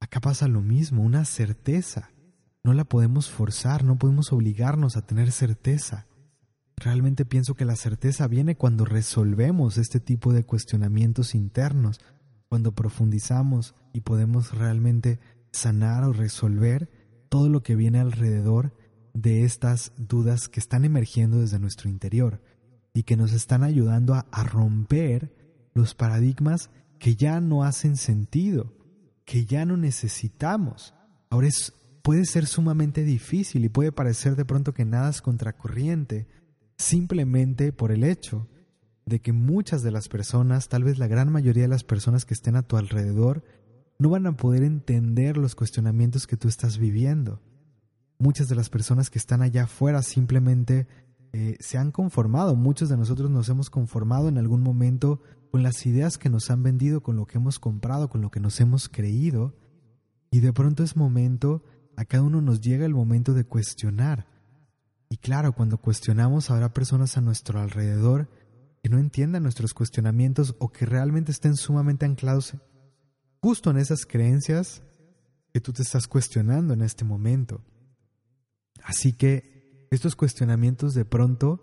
[0.00, 2.10] Acá pasa lo mismo, una certeza.
[2.62, 6.06] No la podemos forzar, no podemos obligarnos a tener certeza.
[6.76, 12.00] Realmente pienso que la certeza viene cuando resolvemos este tipo de cuestionamientos internos,
[12.48, 15.18] cuando profundizamos y podemos realmente
[15.50, 16.88] sanar o resolver
[17.28, 18.74] todo lo que viene alrededor
[19.12, 22.40] de estas dudas que están emergiendo desde nuestro interior
[22.98, 25.32] y que nos están ayudando a, romper
[25.72, 28.72] los paradigmas que ya no hacen sentido,
[29.24, 30.94] que ya no necesitamos.
[31.30, 36.26] Ahora es, puede ser sumamente difícil y puede parecer de pronto que nada es contracorriente,
[36.76, 38.48] simplemente por el hecho
[39.06, 42.34] de que muchas de las personas, tal vez la gran mayoría de las personas que
[42.34, 43.44] estén a tu alrededor,
[44.00, 47.40] no van a poder entender los cuestionamientos que tú estás viviendo.
[48.18, 50.88] Muchas de las personas que están allá afuera simplemente
[51.32, 55.84] eh, se han conformado, muchos de nosotros nos hemos conformado en algún momento con las
[55.86, 58.88] ideas que nos han vendido, con lo que hemos comprado, con lo que nos hemos
[58.88, 59.54] creído,
[60.30, 61.62] y de pronto es momento,
[61.96, 64.26] a cada uno nos llega el momento de cuestionar.
[65.08, 68.28] Y claro, cuando cuestionamos habrá personas a nuestro alrededor
[68.82, 72.54] que no entiendan nuestros cuestionamientos o que realmente estén sumamente anclados
[73.40, 74.82] justo en esas creencias
[75.52, 77.62] que tú te estás cuestionando en este momento.
[78.84, 79.57] Así que
[79.90, 81.62] estos cuestionamientos de pronto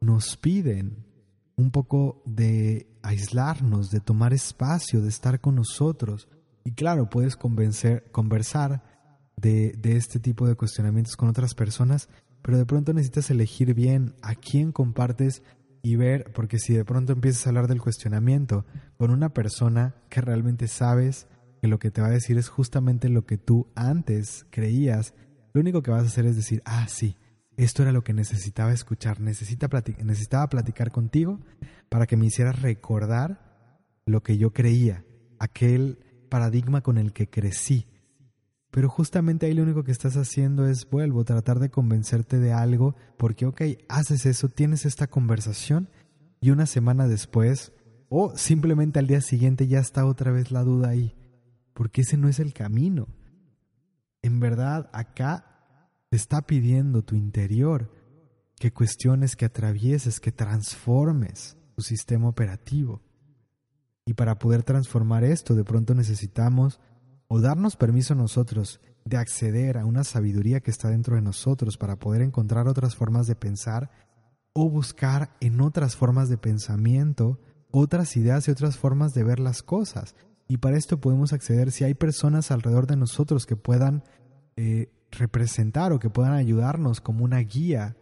[0.00, 1.04] nos piden
[1.56, 6.28] un poco de aislarnos, de tomar espacio, de estar con nosotros.
[6.64, 8.82] Y claro, puedes convencer, conversar
[9.36, 12.08] de, de este tipo de cuestionamientos con otras personas,
[12.42, 15.42] pero de pronto necesitas elegir bien a quién compartes
[15.82, 18.64] y ver, porque si de pronto empiezas a hablar del cuestionamiento
[18.96, 21.26] con una persona que realmente sabes
[21.60, 25.12] que lo que te va a decir es justamente lo que tú antes creías,
[25.52, 27.16] lo único que vas a hacer es decir, ah, sí,
[27.56, 29.68] esto era lo que necesitaba escuchar, Necesita
[30.02, 31.40] necesitaba platicar contigo
[31.88, 35.04] para que me hicieras recordar lo que yo creía,
[35.38, 37.86] aquel paradigma con el que crecí,
[38.74, 42.96] pero justamente ahí lo único que estás haciendo es, vuelvo, tratar de convencerte de algo,
[43.16, 45.88] porque, ok, haces eso, tienes esta conversación
[46.40, 47.72] y una semana después,
[48.08, 51.14] o simplemente al día siguiente ya está otra vez la duda ahí,
[51.72, 53.06] porque ese no es el camino.
[54.22, 55.53] En verdad, acá
[56.14, 57.90] te está pidiendo tu interior
[58.60, 63.02] que cuestiones, que atravieses, que transformes tu sistema operativo.
[64.06, 66.78] Y para poder transformar esto, de pronto necesitamos
[67.26, 71.98] o darnos permiso nosotros de acceder a una sabiduría que está dentro de nosotros para
[71.98, 73.90] poder encontrar otras formas de pensar
[74.52, 77.40] o buscar en otras formas de pensamiento
[77.72, 80.14] otras ideas y otras formas de ver las cosas.
[80.46, 84.04] Y para esto podemos acceder si hay personas alrededor de nosotros que puedan,
[84.54, 87.96] eh, representar o que puedan ayudarnos como una guía,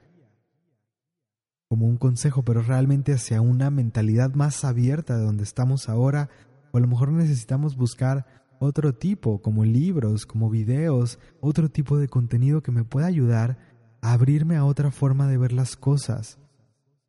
[1.69, 6.29] como un consejo, pero realmente hacia una mentalidad más abierta de donde estamos ahora,
[6.71, 8.27] o a lo mejor necesitamos buscar
[8.59, 13.59] otro tipo, como libros, como videos, otro tipo de contenido que me pueda ayudar
[14.01, 16.39] a abrirme a otra forma de ver las cosas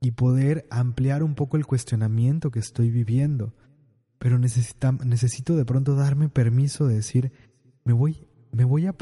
[0.02, 3.54] y poder ampliar un poco el cuestionamiento que estoy viviendo.
[4.18, 7.32] Pero necesito de pronto darme permiso de decir,
[7.84, 8.96] me voy, me voy a,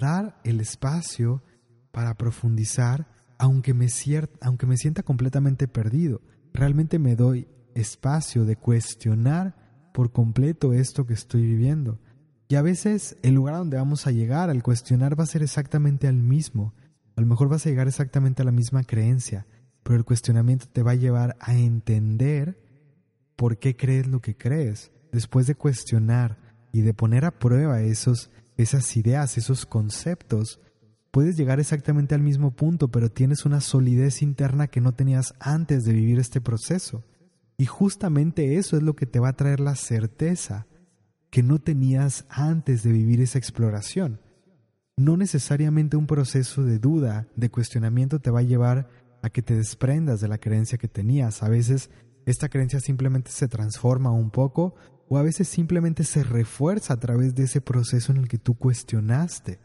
[0.00, 1.42] dar el espacio
[1.90, 3.88] para profundizar, aunque me,
[4.40, 6.22] aunque me sienta completamente perdido.
[6.54, 9.56] Realmente me doy espacio de cuestionar
[9.92, 11.98] por completo esto que estoy viviendo.
[12.48, 15.42] Y a veces el lugar a donde vamos a llegar al cuestionar va a ser
[15.42, 16.72] exactamente al mismo.
[17.16, 19.46] A lo mejor vas a llegar exactamente a la misma creencia,
[19.82, 22.62] pero el cuestionamiento te va a llevar a entender
[23.34, 24.92] por qué crees lo que crees.
[25.10, 26.38] Después de cuestionar
[26.72, 30.60] y de poner a prueba esos, esas ideas, esos conceptos,
[31.10, 35.84] puedes llegar exactamente al mismo punto, pero tienes una solidez interna que no tenías antes
[35.84, 37.04] de vivir este proceso.
[37.58, 40.66] Y justamente eso es lo que te va a traer la certeza
[41.30, 44.20] que no tenías antes de vivir esa exploración.
[44.96, 48.88] No necesariamente un proceso de duda, de cuestionamiento te va a llevar
[49.22, 51.42] a que te desprendas de la creencia que tenías.
[51.42, 51.90] A veces
[52.26, 54.74] esta creencia simplemente se transforma un poco
[55.08, 58.54] o a veces simplemente se refuerza a través de ese proceso en el que tú
[58.54, 59.60] cuestionaste,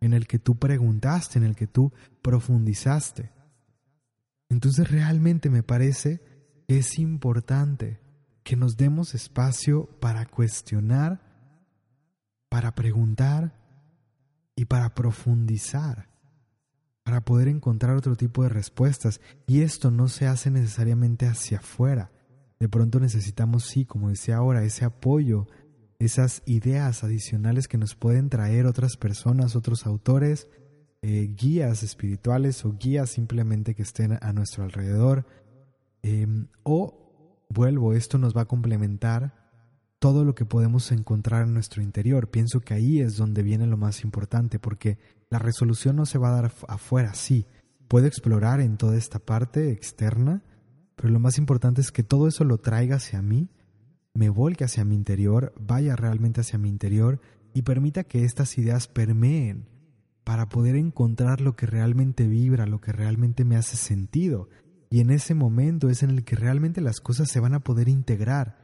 [0.00, 1.92] en el que tú preguntaste, en el que tú
[2.22, 3.32] profundizaste.
[4.48, 6.20] Entonces realmente me parece
[6.68, 8.00] es importante
[8.42, 11.20] que nos demos espacio para cuestionar,
[12.48, 13.54] para preguntar
[14.54, 16.08] y para profundizar,
[17.02, 19.20] para poder encontrar otro tipo de respuestas.
[19.46, 22.10] Y esto no se hace necesariamente hacia afuera.
[22.64, 25.46] De pronto necesitamos, sí, como decía ahora, ese apoyo,
[25.98, 30.48] esas ideas adicionales que nos pueden traer otras personas, otros autores,
[31.02, 35.26] eh, guías espirituales o guías simplemente que estén a nuestro alrededor
[36.06, 39.32] Em, o, vuelvo, esto nos va a complementar
[39.98, 42.30] todo lo que podemos encontrar en nuestro interior.
[42.30, 44.98] Pienso que ahí es donde viene lo más importante, porque
[45.30, 47.46] la resolución no se va a dar afuera, sí.
[47.88, 50.42] Puedo explorar en toda esta parte externa,
[50.96, 53.48] pero lo más importante es que todo eso lo traiga hacia mí,
[54.14, 57.20] me volque hacia mi interior, vaya realmente hacia mi interior
[57.52, 59.66] y permita que estas ideas permeen
[60.24, 64.48] para poder encontrar lo que realmente vibra, lo que realmente me hace sentido,
[64.94, 67.88] y en ese momento es en el que realmente las cosas se van a poder
[67.88, 68.56] integrar,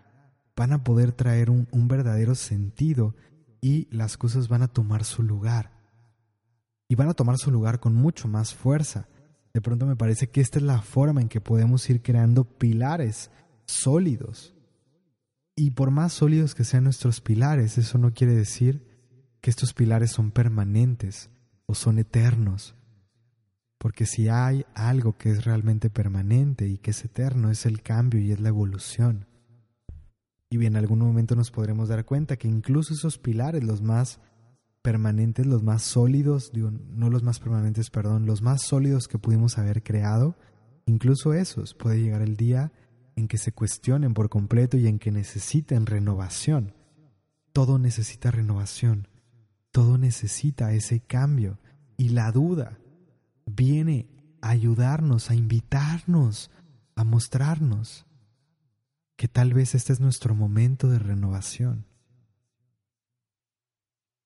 [0.55, 3.17] van a poder traer un, verdadero sentido
[3.61, 5.73] y las cosas van a tomar su lugar.
[6.87, 9.09] Y van a tomar su lugar con mucho más fuerza.
[9.53, 13.31] De pronto me parece que esta es la forma en que podemos ir creando pilares
[13.67, 14.55] sólidos.
[15.57, 18.87] Y por más sólidos que sean nuestros pilares, eso no quiere decir
[19.41, 21.31] que estos pilares son permanentes
[21.67, 22.75] o son eternos.
[23.79, 28.21] Porque si hay algo que es realmente permanente y que es eterno, es el cambio
[28.21, 29.27] y es la evolución.
[30.51, 34.21] Y en algún momento nos podremos dar cuenta que incluso esos pilares, los más
[34.83, 39.83] permanentes, los más sólidos, no los más permanentes, perdón, los más sólidos que pudimos haber
[39.83, 40.37] creado,
[40.87, 42.73] incluso esos puede llegar el día
[43.17, 46.75] en que se cuestionen por completo y en que necesiten renovación.
[47.53, 49.09] Todo necesita renovación,
[49.71, 51.59] todo necesita ese cambio
[51.97, 52.79] y la duda
[53.47, 54.09] viene
[54.41, 56.51] a ayudarnos, a invitarnos,
[56.95, 58.07] a mostrarnos
[59.17, 61.90] que tal vez este es nuestro momento de renovación.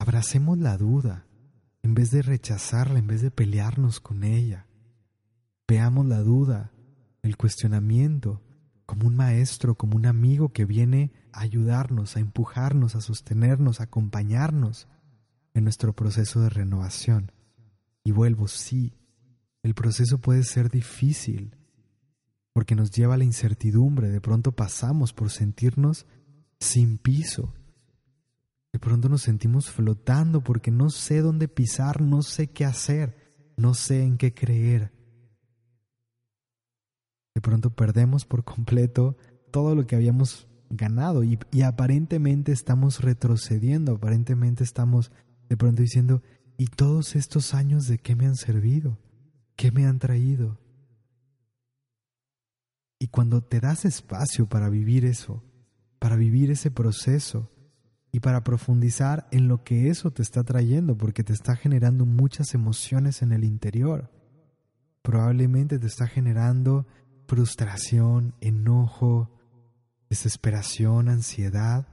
[0.07, 1.25] Abracemos la duda
[1.83, 4.67] en vez de rechazarla, en vez de pelearnos con ella.
[5.67, 6.73] Veamos la duda,
[7.23, 8.43] el cuestionamiento,
[8.85, 13.85] como un maestro, como un amigo que viene a ayudarnos, a empujarnos, a sostenernos, a
[13.85, 14.89] acompañarnos
[15.55, 17.33] en nuestro proceso de renovación.
[18.05, 18.93] Y vuelvo, sí,
[19.63, 21.57] el proceso puede ser difícil
[22.53, 24.11] porque nos lleva a la incertidumbre.
[24.11, 26.05] De pronto pasamos por sentirnos
[26.61, 27.55] sin piso.
[28.75, 33.15] De pronto nos sentimos flotando porque no sé dónde pisar, no sé qué hacer,
[33.57, 34.91] no sé en qué creer.
[37.37, 39.17] De pronto perdemos por completo
[39.53, 45.13] todo lo que habíamos ganado y, y, aparentemente estamos retrocediendo, aparentemente estamos
[45.49, 46.25] de pronto diciendo,
[46.59, 48.99] ¿y todos estos años de qué me han servido?
[49.55, 50.59] ¿Qué me han traído?
[52.99, 55.45] Y cuando te das espacio para vivir eso,
[56.01, 57.54] para vivir ese proceso
[58.15, 62.55] y para profundizar en lo que eso te está trayendo, porque te está generando muchas
[62.55, 64.09] emociones en el interior,
[65.03, 66.87] probablemente te está generando
[67.27, 69.37] frustración, enojo,
[70.09, 71.89] desesperación, ansiedad.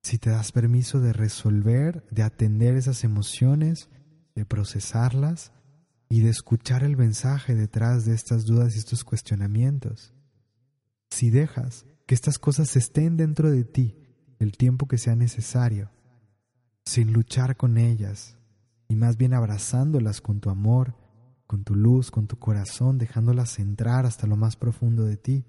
[0.00, 3.88] Si te das permiso de resolver, de atender esas emociones,
[4.36, 5.50] de procesarlas
[6.08, 10.14] y de escuchar el mensaje detrás de estas dudas y estos cuestionamientos.
[11.10, 14.05] Si dejas que estas cosas estén dentro de ti
[14.38, 15.90] el tiempo que sea necesario,
[16.84, 18.36] sin luchar con ellas,
[18.88, 20.94] y más bien abrazándolas con tu amor,
[21.46, 25.44] con tu luz, con tu corazón, dejándolas entrar hasta lo más profundo de ti,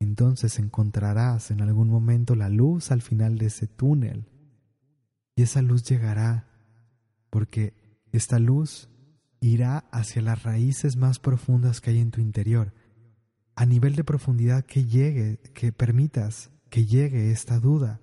[0.00, 4.26] entonces encontrarás en algún momento la luz al final de ese túnel.
[5.36, 6.48] Y esa luz llegará
[7.30, 7.74] porque
[8.10, 8.88] esta luz
[9.40, 12.72] irá hacia las raíces más profundas que hay en tu interior,
[13.54, 18.00] a nivel de profundidad que llegue, que permitas que llegue esta duda.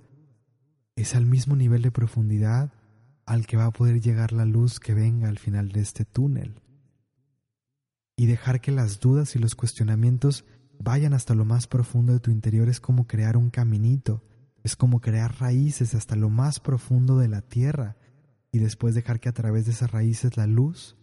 [0.96, 2.72] Es al mismo nivel de profundidad
[3.26, 6.62] al que va a poder llegar la luz que venga al final de este túnel.
[8.16, 10.46] Y dejar que las dudas y los cuestionamientos
[10.78, 14.24] vayan hasta lo más profundo de tu interior es como crear un caminito,
[14.64, 17.98] es como crear raíces hasta lo más profundo de la tierra
[18.52, 20.96] y después dejar que a través de esas raíces la luz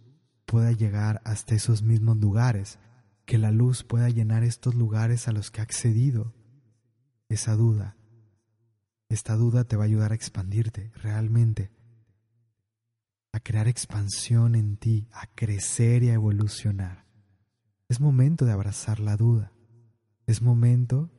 [0.45, 2.79] pueda llegar hasta esos mismos lugares,
[3.25, 6.36] que la luz pueda llenar estos lugares a los que ha accedido
[7.29, 7.97] esa duda.
[9.09, 11.71] Esta duda te va a ayudar a expandirte realmente,
[13.31, 17.05] a crear expansión en ti, a crecer y a evolucionar.
[17.89, 19.53] Es momento de abrazar la duda.
[20.25, 21.09] Es momento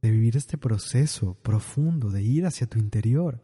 [0.00, 3.42] de vivir este proceso profundo, de ir hacia tu interior.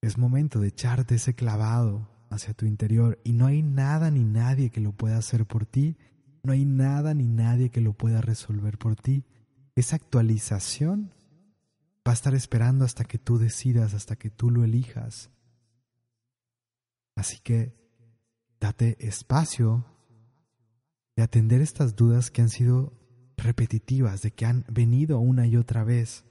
[0.00, 4.70] Es momento de echarte ese clavado hacia tu interior y no hay nada ni nadie
[4.70, 5.96] que lo pueda hacer por ti,
[6.42, 9.24] no hay nada ni nadie que lo pueda resolver por ti.
[9.78, 11.12] Esa actualización
[12.04, 15.30] va a estar esperando hasta que tú decidas, hasta que tú lo elijas.
[17.14, 17.76] Así que
[18.58, 19.86] date espacio
[21.14, 22.92] de atender estas dudas que han sido
[23.36, 26.24] repetitivas, de que han venido una y otra vez,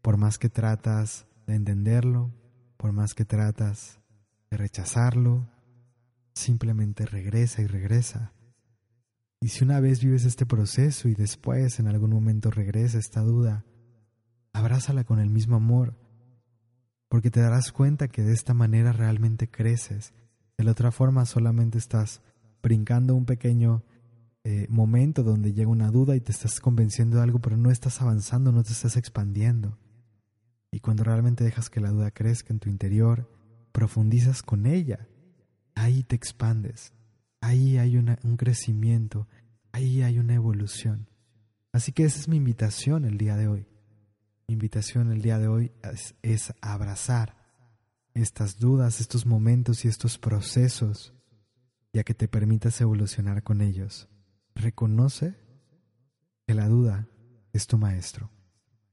[0.00, 2.32] por más que tratas de entenderlo,
[2.76, 3.98] por más que tratas
[4.48, 5.50] de rechazarlo,
[6.34, 8.35] simplemente regresa y regresa.
[9.40, 13.64] Y si una vez vives este proceso y después en algún momento regresa esta duda,
[14.52, 15.94] abrázala con el mismo amor,
[17.08, 20.14] porque te darás cuenta que de esta manera realmente creces.
[20.56, 22.22] De la otra forma solamente estás
[22.62, 23.84] brincando un pequeño
[24.42, 28.00] eh, momento donde llega una duda y te estás convenciendo de algo, pero no estás
[28.00, 29.78] avanzando, no te estás expandiendo.
[30.70, 33.30] Y cuando realmente dejas que la duda crezca en tu interior,
[33.72, 35.08] profundizas con ella,
[35.74, 36.92] ahí te expandes,
[37.46, 39.28] ahí hay un crecimiento,
[39.70, 41.08] ahí hay una evolución.
[41.72, 43.68] Así que esa es mi invitación el día de hoy.
[44.48, 47.36] Mi invitación el día de hoy es, es abrazar
[48.14, 51.14] estas dudas, estos momentos y estos procesos,
[51.92, 54.08] ya que te permitas evolucionar con ellos.
[54.56, 55.36] Reconoce
[56.48, 57.08] que la duda
[57.52, 58.32] es tu maestro.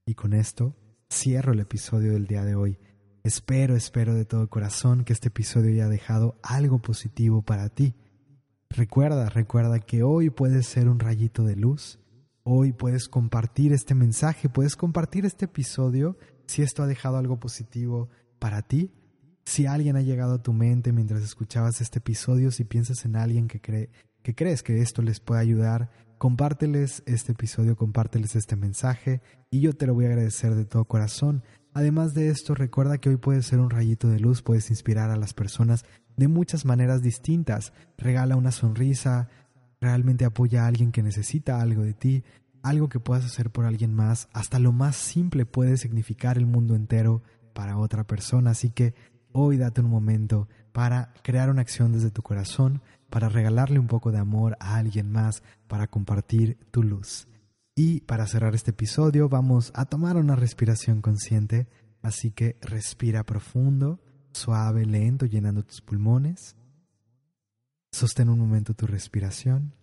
[0.05, 0.75] Y con esto
[1.11, 2.77] cierro el episodio del día de hoy.
[3.23, 7.95] Espero, espero de todo corazón que este episodio haya dejado algo positivo para ti.
[8.75, 11.99] Recuerda, recuerda que hoy puedes ser un rayito de luz.
[12.41, 16.17] Hoy puedes compartir este mensaje, puedes compartir este episodio
[16.47, 18.09] si esto ha dejado algo positivo
[18.39, 18.91] para ti.
[19.45, 23.47] Si alguien ha llegado a tu mente mientras escuchabas este episodio, si piensas en alguien
[23.47, 23.91] que cree
[24.23, 29.21] que crees que esto les puede ayudar, compárteles este episodio, compárteles este mensaje
[29.51, 31.43] y yo te lo voy a agradecer de todo corazón.
[31.73, 35.17] Además de esto, recuerda que hoy puedes ser un rayito de luz, puedes inspirar a
[35.17, 35.85] las personas
[36.17, 37.73] de muchas maneras distintas.
[37.97, 39.29] Regala una sonrisa,
[39.81, 42.23] realmente apoya a alguien que necesita algo de ti,
[42.61, 46.75] algo que puedas hacer por alguien más, hasta lo más simple puede significar el mundo
[46.75, 47.21] entero
[47.53, 48.51] para otra persona.
[48.51, 48.93] Así que
[49.33, 54.11] hoy date un momento para crear una acción desde tu corazón, para regalarle un poco
[54.11, 57.27] de amor a alguien más, para compartir tu luz.
[57.75, 61.67] Y para cerrar este episodio vamos a tomar una respiración consciente,
[62.01, 63.99] así que respira profundo,
[64.33, 66.55] suave, lento, llenando tus pulmones.
[67.91, 69.73] Sostén un momento tu respiración.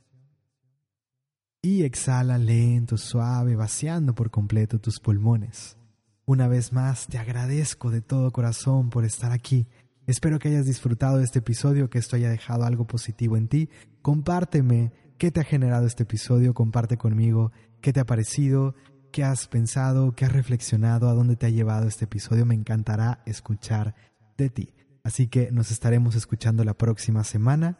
[1.62, 5.76] Y exhala lento, suave, vaciando por completo tus pulmones.
[6.24, 9.66] Una vez más, te agradezco de todo corazón por estar aquí
[10.10, 13.68] Espero que hayas disfrutado de este episodio, que esto haya dejado algo positivo en ti.
[14.02, 18.74] Compárteme qué te ha generado este episodio, comparte conmigo qué te ha parecido,
[19.12, 22.44] qué has pensado, qué has reflexionado, a dónde te ha llevado este episodio.
[22.44, 23.94] Me encantará escuchar
[24.40, 24.74] de ti.
[25.04, 27.78] Así que nos estaremos escuchando la próxima semana.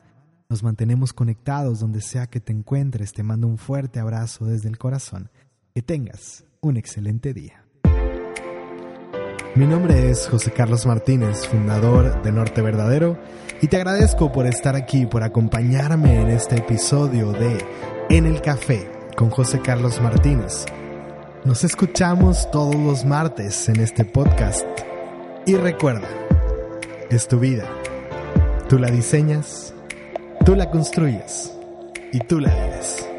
[0.49, 3.13] Nos mantenemos conectados donde sea que te encuentres.
[3.13, 5.31] Te mando un fuerte abrazo desde el corazón.
[5.75, 7.65] Que tengas un excelente día.
[9.57, 13.19] Mi nombre es José Carlos Martínez, fundador de Norte Verdadero,
[13.61, 17.59] y te agradezco por estar aquí, por acompañarme en este episodio de
[18.09, 20.67] En el Café con José Carlos Martínez.
[21.45, 24.65] Nos escuchamos todos los martes en este podcast.
[25.47, 26.09] Y recuerda,
[27.11, 27.65] es tu vida,
[28.69, 29.75] Tú la diseñas,
[30.47, 31.53] tú la construyes
[32.13, 33.10] y tú la vives.